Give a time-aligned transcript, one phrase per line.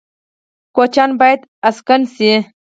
[0.75, 2.31] کوچیان باید اسکان شي